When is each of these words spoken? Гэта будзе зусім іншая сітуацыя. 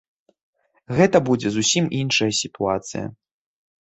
Гэта 0.99 1.21
будзе 1.29 1.47
зусім 1.57 1.85
іншая 2.01 2.31
сітуацыя. 2.41 3.05